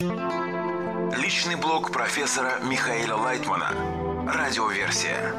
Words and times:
Личный 0.00 1.56
блог 1.56 1.90
профессора 1.90 2.60
Михаила 2.62 3.16
Лайтмана. 3.16 3.70
Радиоверсия. 4.26 5.32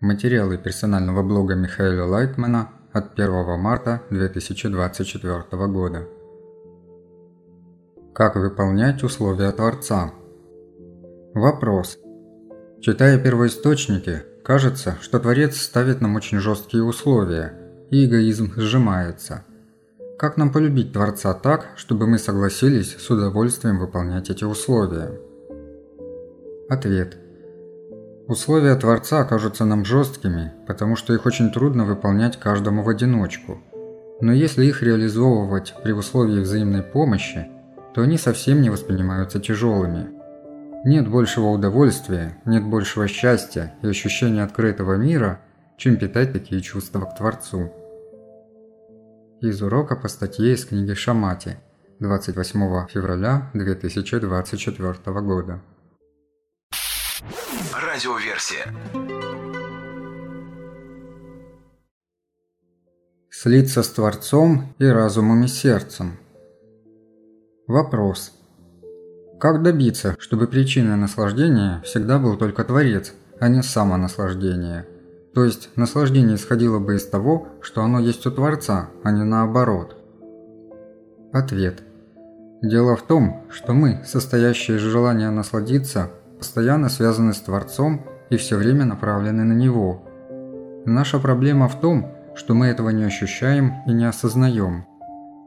Материалы 0.00 0.58
персонального 0.58 1.22
блога 1.22 1.56
Михаила 1.56 2.06
Лайтмана 2.06 2.70
от 2.92 3.18
1 3.18 3.60
марта 3.60 4.02
2024 4.10 5.66
года. 5.66 6.08
Как 8.14 8.36
выполнять 8.36 9.02
условия 9.02 9.50
Творца? 9.50 10.12
Вопрос. 11.34 11.98
Читая 12.80 13.18
первоисточники, 13.18 14.29
кажется, 14.42 14.96
что 15.00 15.18
Творец 15.18 15.56
ставит 15.56 16.00
нам 16.00 16.16
очень 16.16 16.38
жесткие 16.38 16.82
условия, 16.82 17.54
и 17.90 18.04
эгоизм 18.04 18.52
сжимается. 18.56 19.44
Как 20.18 20.36
нам 20.36 20.52
полюбить 20.52 20.92
Творца 20.92 21.32
так, 21.32 21.68
чтобы 21.76 22.06
мы 22.06 22.18
согласились 22.18 22.94
с 22.96 23.10
удовольствием 23.10 23.78
выполнять 23.78 24.28
эти 24.28 24.44
условия? 24.44 25.18
Ответ. 26.68 27.16
Условия 28.28 28.76
Творца 28.76 29.24
кажутся 29.24 29.64
нам 29.64 29.84
жесткими, 29.84 30.52
потому 30.66 30.94
что 30.94 31.14
их 31.14 31.26
очень 31.26 31.50
трудно 31.50 31.84
выполнять 31.84 32.38
каждому 32.38 32.82
в 32.82 32.88
одиночку. 32.88 33.60
Но 34.20 34.32
если 34.32 34.66
их 34.66 34.82
реализовывать 34.82 35.74
при 35.82 35.92
условии 35.92 36.40
взаимной 36.40 36.82
помощи, 36.82 37.48
то 37.94 38.02
они 38.02 38.18
совсем 38.18 38.60
не 38.60 38.70
воспринимаются 38.70 39.40
тяжелыми. 39.40 40.19
Нет 40.82 41.10
большего 41.10 41.48
удовольствия, 41.48 42.40
нет 42.46 42.64
большего 42.64 43.06
счастья 43.06 43.74
и 43.82 43.86
ощущения 43.86 44.42
открытого 44.42 44.94
мира, 44.94 45.42
чем 45.76 45.98
питать 45.98 46.32
такие 46.32 46.62
чувства 46.62 47.04
к 47.04 47.16
Творцу. 47.16 47.70
Из 49.42 49.60
урока 49.60 49.94
по 49.94 50.08
статье 50.08 50.54
из 50.54 50.64
книги 50.64 50.94
Шамати 50.94 51.58
28 51.98 52.86
февраля 52.88 53.50
2024 53.52 55.20
года. 55.20 55.60
Радиоверсия. 57.74 58.74
Слиться 63.28 63.82
с 63.82 63.90
Творцом 63.90 64.74
и 64.78 64.86
разумом 64.86 65.44
и 65.44 65.48
сердцем. 65.48 66.16
Вопрос. 67.66 68.39
Как 69.40 69.62
добиться, 69.62 70.16
чтобы 70.18 70.48
причиной 70.48 70.96
наслаждения 70.96 71.80
всегда 71.82 72.18
был 72.18 72.36
только 72.36 72.62
Творец, 72.62 73.14
а 73.38 73.48
не 73.48 73.62
самонаслаждение? 73.62 74.86
То 75.34 75.44
есть 75.44 75.70
наслаждение 75.76 76.36
исходило 76.36 76.78
бы 76.78 76.96
из 76.96 77.06
того, 77.06 77.48
что 77.62 77.82
оно 77.82 78.00
есть 78.00 78.26
у 78.26 78.30
Творца, 78.30 78.90
а 79.02 79.10
не 79.10 79.24
наоборот. 79.24 79.96
Ответ. 81.32 81.78
Дело 82.60 82.96
в 82.96 83.02
том, 83.02 83.46
что 83.48 83.72
мы, 83.72 84.02
состоящие 84.04 84.76
из 84.76 84.82
желания 84.82 85.30
насладиться, 85.30 86.10
постоянно 86.36 86.90
связаны 86.90 87.32
с 87.32 87.40
Творцом 87.40 88.04
и 88.28 88.36
все 88.36 88.56
время 88.56 88.84
направлены 88.84 89.44
на 89.44 89.54
Него. 89.54 90.02
Наша 90.84 91.18
проблема 91.18 91.66
в 91.68 91.80
том, 91.80 92.12
что 92.34 92.52
мы 92.52 92.66
этого 92.66 92.90
не 92.90 93.04
ощущаем 93.04 93.76
и 93.86 93.92
не 93.94 94.04
осознаем. 94.04 94.84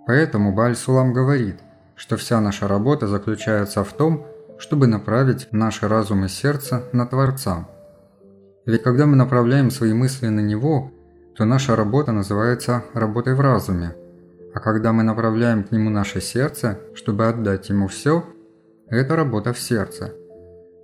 Поэтому 0.08 0.52
Бааль-Сулам 0.52 1.14
говорит, 1.14 1.60
что 1.96 2.18
вся 2.18 2.42
наша 2.42 2.68
работа 2.68 3.08
заключается 3.08 3.84
в 3.84 3.94
том, 3.94 4.26
чтобы 4.58 4.88
направить 4.88 5.48
наш 5.52 5.82
разум 5.82 6.26
и 6.26 6.28
сердце 6.28 6.84
на 6.94 7.06
Творца. 7.06 7.68
Ведь 8.66 8.84
когда 8.84 9.06
мы 9.06 9.16
направляем 9.16 9.72
свои 9.72 9.94
мысли 9.94 10.28
на 10.28 10.40
Него, 10.40 10.92
то 11.36 11.46
наша 11.46 11.76
работа 11.76 12.12
называется 12.12 12.84
работой 12.94 13.34
в 13.34 13.42
разуме. 13.42 13.96
А 14.54 14.60
когда 14.60 14.94
мы 14.94 15.04
направляем 15.04 15.64
к 15.64 15.72
Нему 15.72 15.90
наше 15.90 16.22
сердце, 16.22 16.80
чтобы 16.94 17.28
отдать 17.28 17.70
Ему 17.70 17.88
все, 17.88 18.24
это 18.90 19.16
работа 19.16 19.54
в 19.54 19.60
сердце– 19.60 20.14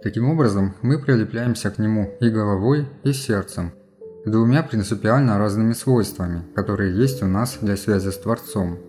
Таким 0.01 0.29
образом, 0.29 0.75
мы 0.81 0.97
прилепляемся 0.97 1.69
к 1.71 1.77
нему 1.77 2.15
и 2.21 2.29
головой, 2.29 2.87
и 3.03 3.11
сердцем, 3.11 3.73
двумя 4.25 4.63
принципиально 4.63 5.37
разными 5.37 5.73
свойствами, 5.73 6.45
которые 6.55 6.95
есть 6.95 7.21
у 7.21 7.25
нас 7.25 7.57
для 7.59 7.75
связи 7.75 8.09
с 8.09 8.17
Творцом. 8.17 8.79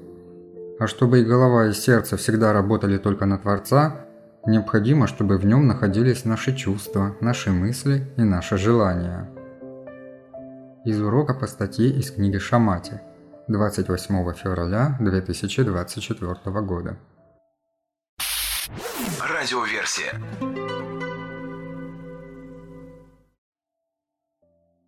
А 0.81 0.87
чтобы 0.87 1.21
и 1.21 1.25
голова, 1.25 1.67
и 1.67 1.75
сердце 1.75 2.17
всегда 2.17 2.55
работали 2.55 2.97
только 2.97 3.27
на 3.27 3.37
Творца, 3.37 4.07
необходимо, 4.47 5.07
чтобы 5.07 5.37
в 5.37 5.45
нем 5.45 5.67
находились 5.67 6.25
наши 6.25 6.57
чувства, 6.57 7.15
наши 7.21 7.51
мысли 7.51 8.11
и 8.17 8.23
наши 8.23 8.57
желания. 8.57 9.29
Из 10.87 10.99
урока 10.99 11.35
по 11.35 11.47
статье 11.47 11.91
из 11.91 12.11
книги 12.11 12.39
Шамати 12.39 12.99
28 13.49 14.33
февраля 14.33 14.97
2024 15.01 16.61
года. 16.63 16.97
Радиоверсия. 19.21 20.15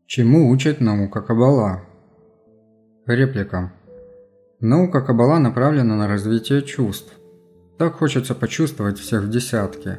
Чему 0.07 0.49
учит 0.49 0.81
наука 0.81 1.21
Каббала? 1.21 1.83
Реплика. 3.05 3.73
Наука 4.63 5.01
Каббала 5.01 5.41
направлена 5.41 5.97
на 5.97 6.07
развитие 6.07 6.63
чувств. 6.63 7.13
Так 7.79 7.95
хочется 7.95 8.33
почувствовать 8.37 8.97
всех 8.97 9.23
в 9.25 9.29
десятке. 9.29 9.99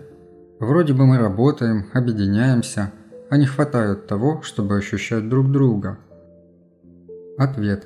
Вроде 0.58 0.94
бы 0.94 1.06
мы 1.06 1.18
работаем, 1.18 1.88
объединяемся, 1.92 2.94
а 3.30 3.36
не 3.36 3.46
хватает 3.46 4.08
того, 4.08 4.42
чтобы 4.42 4.78
ощущать 4.78 5.28
друг 5.28 5.52
друга. 5.52 5.98
Ответ. 7.38 7.86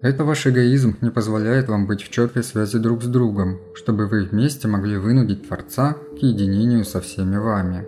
Это 0.00 0.22
ваш 0.22 0.46
эгоизм 0.46 0.96
не 1.00 1.10
позволяет 1.10 1.68
вам 1.68 1.88
быть 1.88 2.02
в 2.02 2.08
четкой 2.08 2.44
связи 2.44 2.78
друг 2.78 3.02
с 3.02 3.06
другом, 3.06 3.58
чтобы 3.74 4.06
вы 4.06 4.22
вместе 4.22 4.68
могли 4.68 4.96
вынудить 4.96 5.48
Творца 5.48 5.96
к 6.12 6.18
единению 6.18 6.84
со 6.84 7.00
всеми 7.00 7.36
вами. 7.36 7.84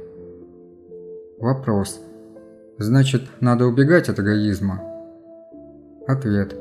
Вопрос. 1.39 2.01
Значит, 2.79 3.23
надо 3.39 3.67
убегать 3.67 4.09
от 4.09 4.19
эгоизма? 4.19 4.83
Ответ. 6.09 6.57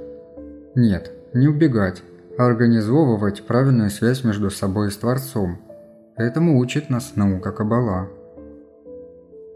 Нет, 0.76 1.12
не 1.34 1.48
убегать, 1.48 2.04
а 2.38 2.46
организовывать 2.46 3.46
правильную 3.46 3.90
связь 3.90 4.24
между 4.24 4.50
собой 4.50 4.88
и 4.88 4.92
с 4.92 4.98
Творцом. 4.98 5.62
Этому 6.16 6.60
учит 6.60 6.90
нас 6.90 7.16
наука 7.16 7.52
Каббала. 7.52 8.10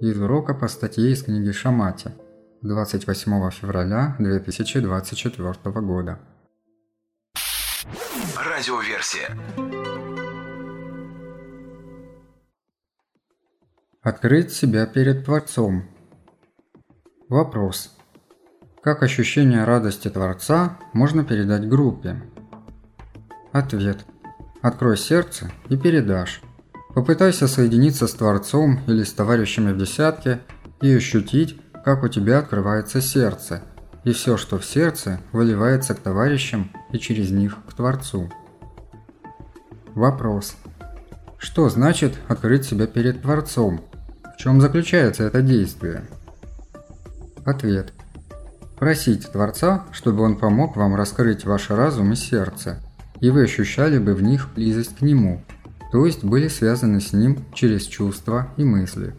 Из 0.02 0.20
урока 0.20 0.54
по 0.54 0.68
статье 0.68 1.12
из 1.12 1.24
книги 1.24 1.52
Шамати 1.52 2.12
28 2.62 3.50
февраля 3.52 4.16
2024 4.20 5.82
года. 5.82 6.20
Радиоверсия. 8.38 9.30
Открыть 14.02 14.52
себя 14.52 14.86
перед 14.86 15.26
Творцом– 15.26 15.84
Вопрос. 17.30 17.95
Как 18.86 19.02
ощущение 19.02 19.64
радости 19.64 20.10
Творца 20.12 20.78
можно 20.94 21.26
передать 21.26 21.68
группе? 21.68 22.22
Ответ. 23.52 24.06
Открой 24.62 24.96
сердце 24.96 25.52
и 25.70 25.76
передашь. 25.76 26.40
Попытайся 26.94 27.48
соединиться 27.48 28.06
с 28.06 28.14
Творцом 28.14 28.82
или 28.86 29.02
с 29.02 29.12
товарищами 29.12 29.72
в 29.72 29.78
десятке 29.80 30.42
и 30.82 30.94
ощутить, 30.94 31.60
как 31.84 32.04
у 32.04 32.10
тебя 32.10 32.38
открывается 32.38 33.02
сердце, 33.02 33.64
и 34.04 34.12
все, 34.12 34.38
что 34.38 34.60
в 34.60 34.66
сердце, 34.66 35.20
выливается 35.32 35.96
к 35.96 36.00
товарищам 36.02 36.70
и 36.92 37.00
через 37.00 37.32
них 37.32 37.58
к 37.68 37.74
Творцу. 37.74 38.32
Вопрос. 39.96 40.58
Что 41.40 41.70
значит 41.70 42.14
открыть 42.28 42.66
себя 42.66 42.86
перед 42.86 43.24
Творцом? 43.24 43.82
В 44.36 44.38
чем 44.38 44.62
заключается 44.62 45.24
это 45.24 45.42
действие? 45.42 46.06
Ответ. 47.46 47.95
Просить 48.78 49.32
Творца, 49.32 49.86
чтобы 49.92 50.24
он 50.24 50.38
помог 50.38 50.76
вам 50.76 50.96
раскрыть 50.96 51.46
ваш 51.46 51.70
разум 51.70 52.12
и 52.12 52.16
сердце, 52.16 52.82
и 53.22 53.30
вы 53.30 53.44
ощущали 53.44 53.98
бы 54.00 54.14
в 54.14 54.22
них 54.22 54.50
близость 54.54 54.98
к 54.98 55.02
Нему, 55.02 55.42
то 55.92 56.06
есть 56.06 56.26
были 56.26 56.50
связаны 56.50 57.00
с 57.00 57.14
Ним 57.14 57.46
через 57.54 57.86
чувства 57.86 58.50
и 58.58 58.66
мысли. 58.66 59.16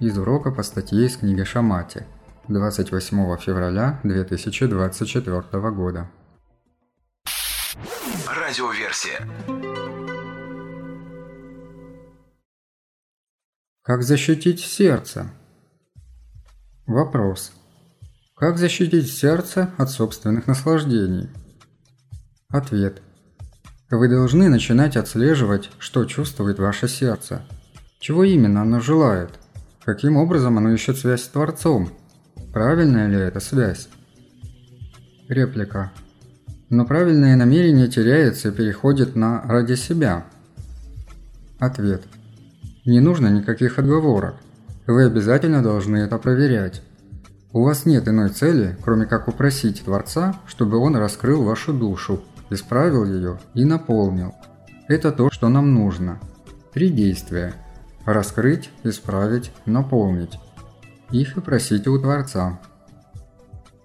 Из 0.00 0.18
урока 0.18 0.50
по 0.50 0.62
статье 0.62 1.06
из 1.06 1.16
книги 1.16 1.44
Шамати 1.44 2.02
28 2.48 3.38
февраля 3.38 4.00
2024 4.02 5.70
года. 5.70 6.10
Радиоверсия. 8.28 9.26
Как 13.82 14.02
защитить 14.02 14.60
сердце? 14.60 15.30
Вопрос. 16.86 17.52
Как 18.36 18.58
защитить 18.58 19.12
сердце 19.12 19.70
от 19.78 19.90
собственных 19.90 20.48
наслаждений? 20.48 21.30
Ответ. 22.48 23.00
Вы 23.88 24.08
должны 24.08 24.48
начинать 24.48 24.96
отслеживать, 24.96 25.70
что 25.78 26.04
чувствует 26.04 26.58
ваше 26.58 26.88
сердце. 26.88 27.42
Чего 28.00 28.24
именно 28.24 28.62
оно 28.62 28.80
желает? 28.80 29.30
Каким 29.84 30.16
образом 30.16 30.58
оно 30.58 30.72
ищет 30.72 30.98
связь 30.98 31.22
с 31.22 31.28
Творцом? 31.28 31.90
Правильная 32.52 33.06
ли 33.06 33.18
это 33.18 33.38
связь? 33.38 33.88
Реплика. 35.28 35.92
Но 36.70 36.86
правильное 36.86 37.36
намерение 37.36 37.86
теряется 37.86 38.48
и 38.48 38.52
переходит 38.52 39.14
на 39.14 39.42
«ради 39.42 39.74
себя». 39.74 40.26
Ответ. 41.60 42.02
Не 42.84 42.98
нужно 42.98 43.28
никаких 43.28 43.78
отговорок. 43.78 44.34
Вы 44.88 45.04
обязательно 45.04 45.62
должны 45.62 45.98
это 45.98 46.18
проверять. 46.18 46.82
У 47.54 47.62
вас 47.62 47.86
нет 47.86 48.08
иной 48.08 48.30
цели, 48.30 48.76
кроме 48.82 49.06
как 49.06 49.28
упросить 49.28 49.84
Творца, 49.84 50.40
чтобы 50.44 50.78
Он 50.78 50.96
раскрыл 50.96 51.44
вашу 51.44 51.72
душу, 51.72 52.20
исправил 52.50 53.04
ее 53.04 53.38
и 53.54 53.64
наполнил. 53.64 54.34
Это 54.88 55.12
то, 55.12 55.30
что 55.30 55.48
нам 55.48 55.72
нужно. 55.72 56.18
Три 56.72 56.88
действия. 56.88 57.54
Раскрыть, 58.04 58.70
исправить, 58.82 59.52
наполнить. 59.66 60.36
Их 61.12 61.36
и 61.36 61.40
просите 61.40 61.90
у 61.90 61.98
Творца. 62.00 62.60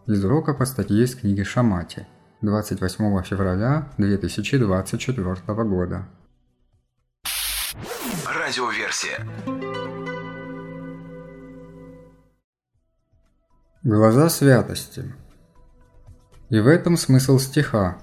Из 0.08 0.26
урока 0.26 0.56
по 0.56 0.66
статье 0.66 1.04
из 1.04 1.14
книги 1.14 1.44
Шамати. 1.44 2.08
28 2.42 3.22
февраля 3.22 3.88
2024 4.00 5.64
года. 5.64 6.08
Радиоверсия. 8.26 9.28
Глаза 13.84 14.28
святости. 14.28 15.06
И 16.50 16.60
в 16.60 16.68
этом 16.68 16.98
смысл 16.98 17.40
стиха. 17.40 17.98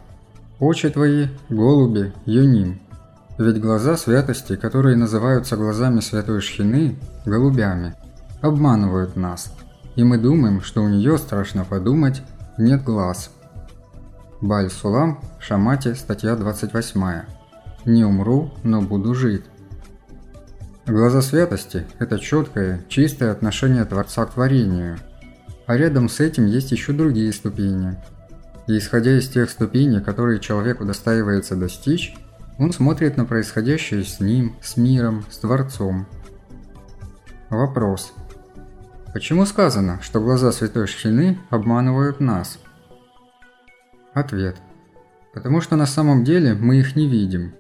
Очи 0.59 0.89
твои, 0.89 1.27
голуби, 1.51 2.15
юним. 2.25 2.81
Ведь 3.37 3.61
глаза 3.61 3.99
святости, 3.99 4.57
которые 4.57 4.97
называются 4.97 5.55
глазами 5.55 6.01
святой 6.01 6.41
Шхины, 6.41 6.97
голубями, 7.27 7.95
обманывают 8.41 9.17
нас. 9.17 9.53
И 9.97 10.03
мы 10.03 10.17
думаем, 10.17 10.63
что 10.63 10.83
у 10.83 10.89
нее, 10.89 11.19
страшно 11.19 11.67
подумать, 11.67 12.23
нет 12.57 12.83
глаз. 12.83 13.31
Баль-Сулам, 14.41 15.21
Шамати, 15.41 15.93
статья 15.93 16.37
28. 16.37 17.25
«Не 17.85 18.05
умру, 18.07 18.51
но 18.63 18.81
буду 18.81 19.15
жить». 19.15 19.45
Глаза 20.87 21.21
святости– 21.21 21.87
это 21.99 22.19
четкое, 22.19 22.83
чистое 22.89 23.31
отношение 23.31 23.85
Творца 23.85 24.25
к 24.25 24.33
творению. 24.33 24.99
А 25.67 25.77
рядом 25.77 26.09
с 26.09 26.21
этим 26.21 26.47
есть 26.47 26.71
еще 26.73 26.93
другие 26.93 27.33
ступени. 27.33 27.97
И 28.67 28.79
исходя 28.79 29.19
из 29.19 29.29
тех 29.29 29.51
ступеней, 29.51 30.01
которые 30.01 30.41
человеку 30.41 30.85
достаивается 30.85 31.57
достичь, 31.57 32.15
он 32.59 32.73
смотрит 32.73 33.17
на 33.17 33.25
происходящее 33.25 34.05
с 34.05 34.21
ним, 34.21 34.57
с 34.63 34.77
миром, 34.77 35.25
с 35.31 35.39
Творцом. 35.39 36.07
Вопрос. 37.51 38.13
Почему 39.13 39.47
сказано, 39.47 40.01
что 40.03 40.21
глаза 40.21 40.53
Святой 40.53 40.87
Шхины 40.87 41.39
обманывают 41.51 42.21
нас? 42.21 42.59
Ответ. 44.15 44.57
Потому 45.35 45.61
что 45.61 45.77
на 45.77 45.87
самом 45.87 46.25
деле 46.25 46.55
мы 46.55 46.77
их 46.77 46.97
не 46.97 47.09
видим. 47.09 47.55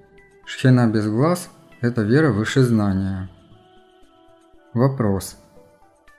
Шхина 0.46 0.86
без 0.86 1.06
глаз 1.06 1.50
это 1.80 2.02
вера 2.02 2.32
выше 2.32 2.62
знания. 2.62 3.28
Вопрос. 4.72 5.36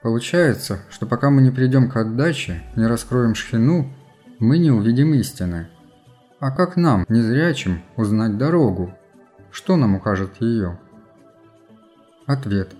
Получается, 0.02 0.80
что 0.90 1.06
пока 1.06 1.30
мы 1.30 1.42
не 1.42 1.50
придем 1.50 1.90
к 1.90 1.96
отдаче, 1.96 2.62
не 2.76 2.86
раскроем 2.86 3.34
шхину, 3.34 3.92
мы 4.38 4.58
не 4.58 4.70
увидим 4.70 5.14
истины. 5.14 5.68
А 6.40 6.50
как 6.50 6.76
нам, 6.76 7.04
незрячим, 7.08 7.82
узнать 7.96 8.38
дорогу? 8.38 8.94
Что 9.50 9.76
нам 9.76 9.96
укажет 9.96 10.40
ее? 10.40 10.78
Ответ. 12.26 12.72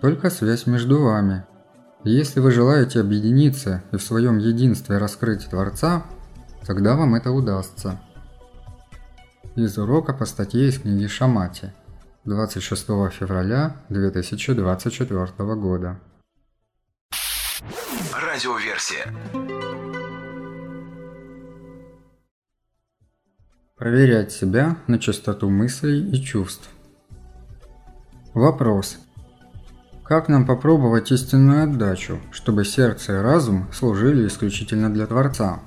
Только 0.00 0.28
связь 0.28 0.66
между 0.66 1.00
вами. 1.00 1.44
если 2.02 2.40
вы 2.40 2.50
желаете 2.50 3.00
объединиться 3.00 3.82
и 3.90 3.96
в 3.96 4.02
своем 4.02 4.36
единстве 4.36 4.98
раскрыть 4.98 5.48
Творца, 5.48 6.02
тогда 6.66 6.96
вам 6.96 7.14
это 7.14 7.30
удастся. 7.30 7.98
Из 9.56 9.78
урока 9.78 10.12
по 10.12 10.26
статье 10.26 10.68
из 10.68 10.78
книги 10.78 11.06
Шамати– 11.06 11.72
26 12.24 12.86
февраля 13.12 13.76
2024 13.90 15.54
года. 15.56 16.00
Радиоверсия. 18.34 19.14
Проверять 23.76 24.32
себя 24.32 24.76
на 24.88 24.98
чистоту 24.98 25.48
мыслей 25.48 26.10
и 26.10 26.20
чувств. 26.20 26.68
Вопрос. 28.32 28.98
Как 30.02 30.28
нам 30.28 30.46
попробовать 30.46 31.12
истинную 31.12 31.62
отдачу, 31.62 32.18
чтобы 32.32 32.64
сердце 32.64 33.12
и 33.12 33.22
разум 33.22 33.68
служили 33.72 34.26
исключительно 34.26 34.92
для 34.92 35.06
Творца? 35.06 35.60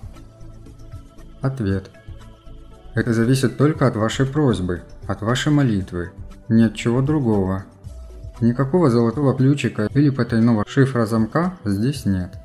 Ответ. 1.39 1.89
Это 2.95 3.13
зависит 3.13 3.57
только 3.57 3.87
от 3.87 3.95
вашей 3.95 4.25
просьбы, 4.25 4.83
от 5.07 5.21
вашей 5.21 5.53
молитвы, 5.53 6.11
нет 6.49 6.75
чего 6.75 7.01
другого. 7.01 7.63
Никакого 8.41 8.89
золотого 8.89 9.37
ключика 9.37 9.87
или 9.93 10.09
потайного 10.09 10.65
шифра 10.67 11.05
замка 11.05 11.57
здесь 11.63 12.05
нет. 12.05 12.37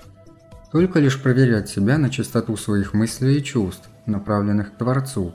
Только 0.73 0.99
лишь 1.01 1.23
проверять 1.23 1.69
себя 1.69 1.99
на 1.99 2.09
чистоту 2.09 2.57
своих 2.57 2.95
мыслей 2.95 3.39
и 3.39 3.45
чувств, 3.45 3.89
направленных 4.07 4.73
к 4.73 4.79
Творцу, 4.79 5.35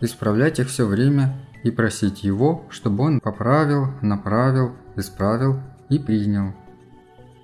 исправлять 0.00 0.58
их 0.58 0.68
все 0.68 0.86
время 0.86 1.38
и 1.62 1.70
просить 1.70 2.24
Его, 2.24 2.66
чтобы 2.68 3.04
Он 3.04 3.20
поправил, 3.20 3.86
направил, 4.02 4.74
исправил 4.96 5.60
и 5.88 6.00
принял. 6.00 6.52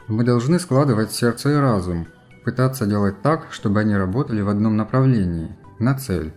Мы 0.08 0.25
должны 0.25 0.58
складывать 0.58 1.12
сердце 1.12 1.50
и 1.50 1.55
разум, 1.55 2.08
пытаться 2.44 2.87
делать 2.87 3.23
так, 3.23 3.46
чтобы 3.52 3.81
они 3.81 3.94
работали 3.96 4.41
в 4.41 4.49
одном 4.49 4.76
направлении, 4.76 5.56
на 5.79 5.96
цель. 5.96 6.32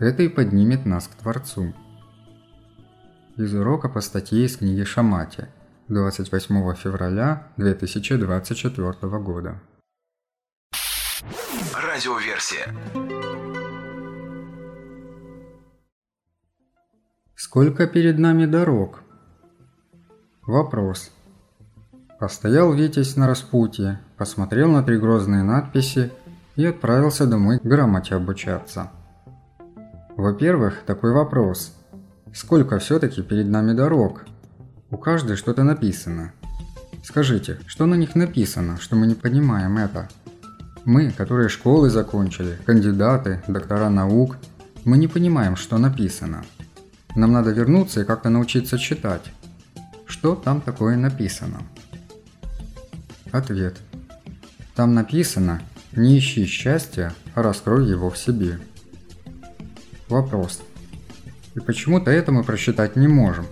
Это 0.00 0.24
и 0.24 0.28
поднимет 0.28 0.84
нас 0.86 1.06
к 1.06 1.14
Творцу 1.14 1.72
из 3.36 3.54
урока 3.54 3.88
по 3.88 4.00
статье 4.00 4.44
из 4.44 4.56
книги 4.56 4.84
Шамати 4.84 5.46
28 5.88 6.74
февраля 6.74 7.48
2024 7.56 9.18
года. 9.18 9.60
Радиоверсия. 11.92 12.74
Сколько 17.34 17.86
перед 17.86 18.18
нами 18.18 18.46
дорог? 18.46 19.02
Вопрос. 20.42 21.10
Постоял 22.18 22.72
Витязь 22.72 23.16
на 23.16 23.26
распутье, 23.26 24.00
посмотрел 24.16 24.70
на 24.70 24.82
три 24.82 24.98
грозные 24.98 25.42
надписи 25.42 26.10
и 26.56 26.64
отправился 26.64 27.26
домой 27.26 27.60
грамоте 27.62 28.14
обучаться. 28.14 28.90
Во-первых, 30.16 30.84
такой 30.86 31.12
вопрос– 31.12 31.76
Сколько 32.34 32.78
все-таки 32.78 33.22
перед 33.22 33.48
нами 33.48 33.74
дорог? 33.74 34.24
У 34.90 34.96
каждой 34.96 35.36
что-то 35.36 35.64
написано. 35.64 36.32
Скажите, 37.04 37.58
что 37.66 37.84
на 37.84 37.94
них 37.94 38.14
написано, 38.14 38.78
что 38.80 38.96
мы 38.96 39.06
не 39.06 39.14
понимаем 39.14 39.76
это? 39.76 40.08
Мы, 40.84 41.12
которые 41.12 41.48
школы 41.48 41.90
закончили, 41.90 42.58
кандидаты, 42.66 43.40
доктора 43.46 43.88
наук, 43.88 44.36
мы 44.84 44.98
не 44.98 45.06
понимаем, 45.06 45.54
что 45.54 45.78
написано. 45.78 46.44
Нам 47.14 47.32
надо 47.32 47.50
вернуться 47.50 48.00
и 48.00 48.04
как-то 48.04 48.30
научиться 48.30 48.78
читать. 48.78 49.22
Что 50.06 50.34
там 50.34 50.60
такое 50.60 50.96
написано? 50.96 51.62
Ответ. 53.30 53.76
Там 54.74 54.94
написано 54.94 55.62
«Не 55.92 56.18
ищи 56.18 56.46
счастья, 56.46 57.14
а 57.34 57.42
раскрой 57.42 57.88
его 57.88 58.10
в 58.10 58.18
себе». 58.18 58.58
Вопрос. 60.08 60.62
И 61.54 61.60
почему-то 61.60 62.10
это 62.10 62.32
мы 62.32 62.42
просчитать 62.42 62.96
не 62.96 63.06
можем. 63.06 63.46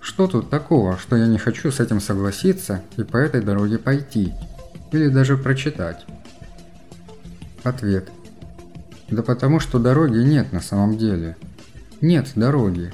Что 0.00 0.26
тут 0.28 0.48
такого, 0.48 0.96
что 0.98 1.16
я 1.16 1.26
не 1.26 1.38
хочу 1.38 1.70
с 1.70 1.80
этим 1.80 2.00
согласиться 2.00 2.82
и 2.96 3.02
по 3.02 3.16
этой 3.16 3.42
дороге 3.42 3.78
пойти? 3.78 4.32
Или 4.92 5.08
даже 5.08 5.36
прочитать? 5.36 6.06
Ответ. 7.64 8.10
Да 9.08 9.22
потому 9.22 9.58
что 9.58 9.78
дороги 9.78 10.18
нет 10.18 10.52
на 10.52 10.60
самом 10.60 10.98
деле. 10.98 11.36
Нет 12.00 12.32
дороги. 12.36 12.92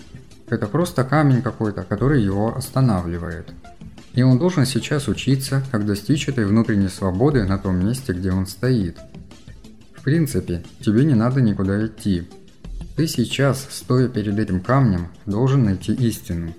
Это 0.49 0.67
просто 0.67 1.05
камень 1.05 1.43
какой-то, 1.43 1.83
который 1.83 2.23
его 2.23 2.57
останавливает. 2.57 3.49
И 4.15 4.23
он 4.23 4.39
должен 4.39 4.67
сейчас 4.67 5.09
учиться, 5.09 5.62
как 5.71 5.87
достичь 5.87 6.29
этой 6.29 6.45
внутренней 6.45 6.89
свободы 6.89 7.45
на 7.45 7.59
том 7.59 7.85
месте, 7.85 8.12
где 8.12 8.33
он 8.33 8.47
стоит. 8.47 8.99
В 9.95 10.03
принципе, 10.03 10.65
тебе 10.81 11.05
не 11.05 11.15
надо 11.15 11.41
никуда 11.41 11.87
идти. 11.87 12.29
Ты 12.97 13.07
сейчас, 13.07 13.67
стоя 13.71 14.09
перед 14.09 14.39
этим 14.39 14.61
камнем, 14.61 15.09
должен 15.27 15.65
найти 15.65 15.93
истину. 15.95 16.55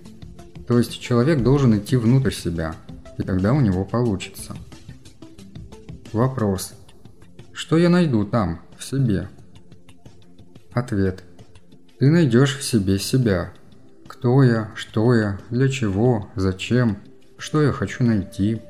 То 0.68 0.78
есть 0.78 1.00
человек 1.00 1.44
должен 1.44 1.78
идти 1.78 1.98
внутрь 1.98 2.32
себя, 2.32 2.76
и 3.18 3.24
тогда 3.24 3.54
у 3.54 3.62
него 3.62 3.84
получится. 3.84 4.56
Вопрос. 6.14 6.74
Что 7.54 7.78
я 7.78 7.90
найду 7.90 8.26
там, 8.26 8.62
в 8.78 8.84
себе? 8.84 9.28
Ответ. 10.74 11.24
Ты 12.00 12.10
найдешь 12.10 12.58
в 12.58 12.64
себе 12.64 12.98
себя. 12.98 13.54
Кто 14.08 14.44
я, 14.44 14.72
что 14.76 15.14
я, 15.14 15.40
для 15.50 15.70
чего, 15.70 16.30
зачем, 16.36 16.98
что 17.38 17.62
я 17.62 17.72
хочу 17.72 18.04
найти. 18.04 18.62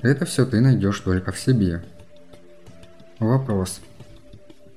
Это 0.00 0.24
все 0.24 0.44
ты 0.44 0.60
найдешь 0.60 1.00
только 1.00 1.32
в 1.32 1.38
себе. 1.38 1.84
Вопрос. 3.18 3.80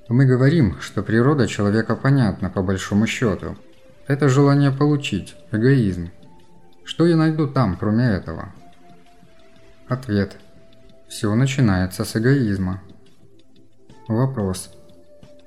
Мы 0.07 0.25
говорим, 0.25 0.79
что 0.79 1.01
природа 1.01 1.47
человека 1.47 1.95
понятна 1.95 2.49
по 2.49 2.61
большому 2.61 3.07
счету. 3.07 3.57
Это 4.07 4.29
желание 4.29 4.71
получить, 4.71 5.35
эгоизм. 5.51 6.11
Что 6.83 7.07
я 7.07 7.15
найду 7.15 7.47
там, 7.47 7.75
кроме 7.75 8.05
этого? 8.05 8.53
Ответ. 9.87 10.37
Все 11.07 11.33
начинается 11.33 12.05
с 12.05 12.15
эгоизма. 12.15 12.83
Вопрос. 14.07 14.71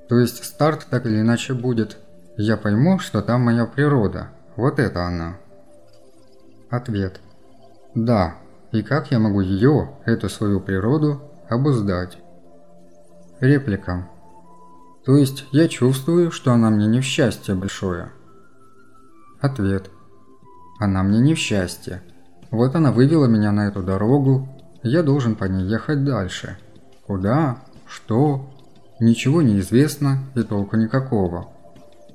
То 0.08 0.18
есть 0.18 0.44
старт 0.44 0.86
так 0.90 1.06
или 1.06 1.20
иначе 1.20 1.54
будет. 1.54 1.98
Я 2.36 2.56
пойму, 2.56 2.98
что 2.98 3.22
там 3.22 3.42
моя 3.42 3.66
природа. 3.66 4.30
Вот 4.56 4.78
это 4.78 5.04
она. 5.04 5.36
Ответ. 6.70 7.20
Да. 7.94 8.36
И 8.72 8.82
как 8.82 9.10
я 9.10 9.18
могу 9.18 9.40
ее, 9.40 9.96
эту 10.04 10.28
свою 10.28 10.60
природу, 10.60 11.22
обуздать? 11.48 12.18
Реплика. 13.40 14.08
То 15.04 15.16
есть 15.16 15.46
я 15.52 15.68
чувствую, 15.68 16.30
что 16.30 16.52
она 16.52 16.70
мне 16.70 16.86
не 16.86 17.00
в 17.00 17.04
счастье 17.04 17.54
большое. 17.54 18.10
Ответ. 19.40 19.90
Она 20.80 21.02
мне 21.02 21.20
не 21.20 21.34
в 21.34 21.38
счастье. 21.38 22.02
Вот 22.50 22.74
она 22.74 22.92
вывела 22.92 23.26
меня 23.26 23.52
на 23.52 23.68
эту 23.68 23.82
дорогу, 23.82 24.48
я 24.82 25.02
должен 25.02 25.34
по 25.34 25.44
ней 25.44 25.66
ехать 25.66 26.04
дальше. 26.04 26.58
Куда? 27.06 27.58
Что? 27.88 28.50
Ничего 29.00 29.42
не 29.42 29.60
известно 29.60 30.24
и 30.34 30.42
толку 30.42 30.76
никакого. 30.76 31.48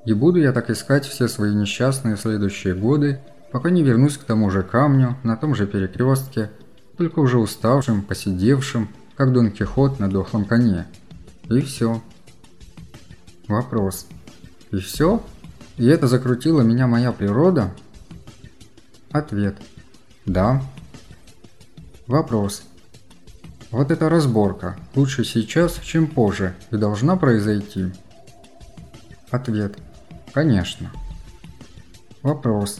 И 0.06 0.14
буду 0.14 0.40
я 0.40 0.52
так 0.52 0.70
искать 0.70 1.06
все 1.06 1.28
свои 1.28 1.54
несчастные 1.54 2.18
следующие 2.18 2.76
годы, 2.76 3.20
пока 3.52 3.70
не 3.70 3.84
вернусь 3.84 4.18
к 4.18 4.24
тому 4.24 4.50
же 4.50 4.64
камню, 4.64 5.18
на 5.24 5.38
том 5.38 5.56
же 5.56 5.66
перекрестке, 5.66 6.52
только 6.98 7.20
уже 7.20 7.38
уставшим, 7.40 8.04
посидевшим, 8.04 8.90
как 9.16 9.32
Дон 9.32 9.52
Кихот 9.52 10.00
на 10.00 10.10
дохлом 10.10 10.46
коне. 10.46 10.86
И 11.50 11.62
все. 11.62 12.02
Вопрос. 13.48 14.08
И 14.72 14.78
все? 14.78 15.24
И 15.78 15.86
это 15.86 16.08
закрутила 16.08 16.62
меня 16.62 16.88
моя 16.88 17.12
природа? 17.12 17.72
Ответ. 19.12 19.58
Да. 20.26 20.62
Вопрос. 22.08 22.64
Вот 23.74 23.90
эта 23.90 24.08
разборка 24.08 24.78
лучше 24.94 25.24
сейчас, 25.24 25.80
чем 25.80 26.06
позже, 26.06 26.54
и 26.70 26.78
должна 26.78 27.16
произойти? 27.16 27.92
Ответ. 29.32 29.80
Конечно. 30.32 30.92
Вопрос. 32.22 32.78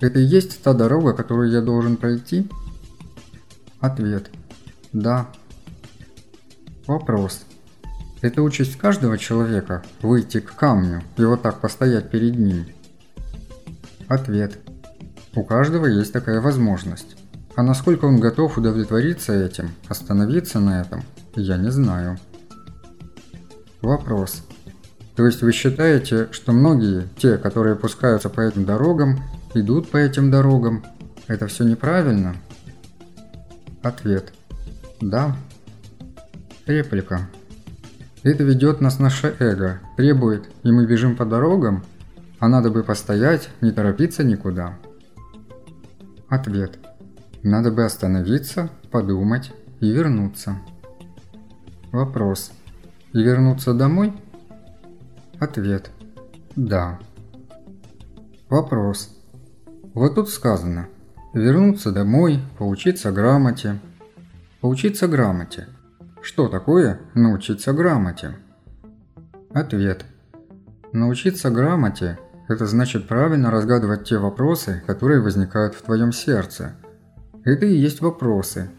Это 0.00 0.18
и 0.18 0.22
есть 0.22 0.62
та 0.62 0.74
дорога, 0.74 1.14
которую 1.14 1.50
я 1.50 1.62
должен 1.62 1.96
пройти? 1.96 2.46
Ответ. 3.80 4.30
Да. 4.92 5.28
Вопрос. 6.86 7.46
Это 8.20 8.42
участь 8.42 8.76
каждого 8.76 9.16
человека– 9.16 9.82
выйти 10.02 10.40
к 10.40 10.54
камню 10.56 11.04
и 11.16 11.24
вот 11.24 11.40
так 11.40 11.62
постоять 11.62 12.10
перед 12.10 12.36
ним? 12.38 12.66
Ответ. 14.08 14.58
У 15.34 15.42
каждого 15.42 15.86
есть 15.86 16.12
такая 16.12 16.42
возможность. 16.42 17.16
А 17.56 17.62
насколько 17.62 18.04
он 18.04 18.20
готов 18.20 18.58
удовлетвориться 18.58 19.32
этим, 19.32 19.70
остановиться 19.88 20.60
на 20.60 20.82
этом, 20.82 21.02
я 21.34 21.56
не 21.56 21.70
знаю. 21.70 22.18
Вопрос. 23.80 24.42
То 25.16 25.24
есть 25.24 25.40
вы 25.40 25.52
считаете, 25.52 26.28
что 26.32 26.52
многие, 26.52 27.08
те, 27.16 27.38
которые 27.38 27.74
пускаются 27.74 28.28
по 28.28 28.42
этим 28.42 28.66
дорогам, 28.66 29.18
идут 29.54 29.90
по 29.90 29.96
этим 29.96 30.30
дорогам, 30.30 30.84
это 31.28 31.46
все 31.46 31.64
неправильно? 31.64 32.36
Ответ. 33.82 34.34
Да. 35.00 35.34
Реплика. 36.66 37.26
Это 38.22 38.44
ведет 38.44 38.82
нас 38.82 38.98
наше 38.98 39.34
эго, 39.38 39.80
требует, 39.96 40.44
и 40.62 40.70
мы 40.70 40.84
бежим 40.84 41.16
по 41.16 41.24
дорогам, 41.24 41.84
а 42.38 42.48
надо 42.48 42.70
бы 42.70 42.82
постоять, 42.82 43.48
не 43.62 43.70
торопиться 43.70 44.24
никуда. 44.24 44.76
Ответ. 46.28 46.78
Надо 47.46 47.70
бы 47.70 47.84
остановиться, 47.84 48.70
подумать 48.90 49.52
и 49.78 49.92
вернуться. 49.92 50.58
Вопрос. 51.92 52.50
И 53.12 53.22
вернуться 53.22 53.72
домой? 53.72 54.12
Ответ. 55.38 55.92
Да. 56.56 56.98
Вопрос. 58.48 59.16
Вот 59.94 60.16
тут 60.16 60.28
сказано. 60.28 60.88
Вернуться 61.34 61.92
домой, 61.92 62.40
поучиться 62.58 63.12
грамоте. 63.12 63.78
Поучиться 64.60 65.06
грамоте. 65.06 65.68
Что 66.22 66.48
такое 66.48 66.98
научиться 67.14 67.72
грамоте? 67.72 68.34
Ответ. 69.54 70.04
Научиться 70.92 71.50
грамоте– 71.50 72.18
это 72.48 72.66
значит 72.66 73.06
правильно 73.06 73.52
разгадывать 73.52 74.02
те 74.02 74.18
вопросы, 74.18 74.82
которые 74.84 75.20
возникают 75.20 75.76
в 75.76 75.82
твоем 75.82 76.10
сердце– 76.10 76.74
это 77.46 77.64
и 77.64 77.76
есть 77.76 78.00
вопросы. 78.00 78.70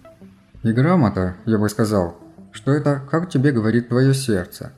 И 0.64 0.72
грамота, 0.74 1.38
я 1.46 1.58
бы 1.58 1.70
сказал, 1.70 2.18
что 2.52 2.74
это 2.74 3.02
как 3.10 3.30
тебе 3.30 3.52
говорит 3.52 3.88
твое 3.88 4.14
сердце. 4.14 4.74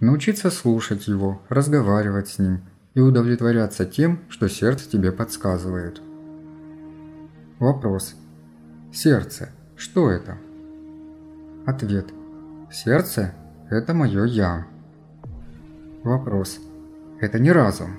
Научиться 0.00 0.50
слушать 0.50 1.06
его, 1.06 1.42
разговаривать 1.50 2.28
с 2.28 2.38
ним 2.38 2.62
и 2.94 3.00
удовлетворяться 3.00 3.84
тем, 3.84 4.20
что 4.30 4.48
сердце 4.48 4.88
тебе 4.88 5.12
подсказывает. 5.12 6.00
Вопрос. 7.58 8.14
Сердце. 8.92 9.50
Что 9.76 10.10
это? 10.10 10.38
Ответ. 11.66 12.06
Сердце– 12.72 13.34
это 13.70 13.92
мое 13.92 14.24
«я». 14.24 14.66
Вопрос. 16.02 16.58
Это 17.20 17.38
не 17.38 17.52
разум. 17.52 17.96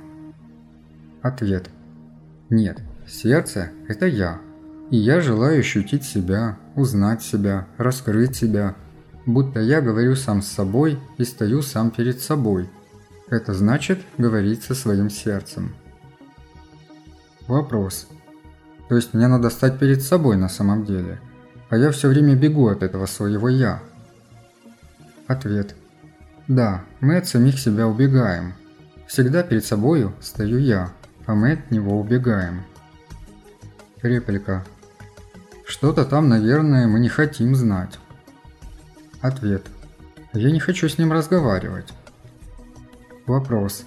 Ответ. 1.21 1.69
Нет, 2.49 2.81
сердце– 3.05 3.71
это 3.87 4.07
я. 4.07 4.41
И 4.89 4.97
я 4.97 5.19
желаю 5.19 5.59
ощутить 5.59 6.03
себя, 6.03 6.57
узнать 6.75 7.21
себя, 7.21 7.67
раскрыть 7.77 8.35
себя, 8.35 8.75
будто 9.25 9.59
я 9.59 9.81
говорю 9.81 10.15
сам 10.15 10.41
с 10.41 10.47
собой 10.47 10.99
и 11.17 11.25
стою 11.25 11.61
сам 11.61 11.91
перед 11.91 12.21
собой. 12.21 12.69
Это 13.29 13.53
значит 13.53 13.99
говорить 14.17 14.63
со 14.63 14.73
своим 14.73 15.09
сердцем. 15.09 15.75
Вопрос. 17.47 18.07
То 18.87 18.95
есть 18.95 19.13
мне 19.13 19.27
надо 19.27 19.49
стать 19.49 19.79
перед 19.79 20.01
собой 20.01 20.37
на 20.37 20.47
самом 20.47 20.85
деле, 20.85 21.19
а 21.69 21.77
я 21.77 21.91
все 21.91 22.07
время 22.07 22.35
бегу 22.35 22.69
от 22.69 22.83
этого 22.83 23.05
своего 23.05 23.49
«я». 23.49 23.81
Ответ. 25.27 25.75
Да, 26.47 26.85
мы 27.01 27.17
от 27.17 27.27
самих 27.27 27.59
себя 27.59 27.87
убегаем. 27.87 28.53
Всегда 29.07 29.43
перед 29.43 29.65
собою 29.65 30.13
стою 30.21 30.57
я, 30.57 30.93
а 31.25 31.35
мы 31.35 31.53
от 31.53 31.71
него 31.71 31.99
убегаем. 31.99 32.63
Реплика. 34.01 34.63
Что-то 35.67 36.05
там, 36.05 36.29
наверное, 36.29 36.87
мы 36.87 36.99
не 36.99 37.09
хотим 37.09 37.53
знать. 37.53 37.99
Ответ. 39.19 39.65
Я 40.33 40.49
не 40.51 40.59
хочу 40.59 40.87
с 40.87 40.97
ним 40.97 41.11
разговаривать. 41.11 41.93
Вопрос. 43.25 43.83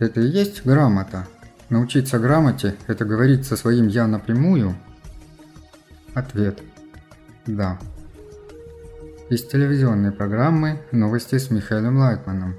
Это 0.00 0.20
и 0.20 0.26
есть 0.26 0.66
грамота? 0.66 1.28
Научиться 1.68 2.18
грамоте– 2.18 2.74
это 2.88 3.04
говорить 3.04 3.46
со 3.46 3.56
своим 3.56 3.86
«я» 3.86 4.08
напрямую? 4.08 4.74
Ответ. 6.12 6.60
Да. 7.46 7.78
Из 9.30 9.44
телевизионной 9.46 10.10
программы 10.10 10.82
«Новости 10.90 11.38
с 11.38 11.50
Михаилом 11.50 11.98
Лайтманом» 11.98 12.56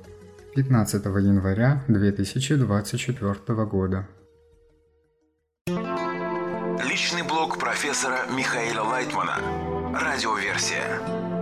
15 0.55 1.05
января 1.05 1.83
2024 1.87 3.65
года. 3.65 4.07
Профессора 7.87 8.25
Михаила 8.29 8.81
Лайтмана. 8.83 9.39
Радиоверсия. 9.93 11.36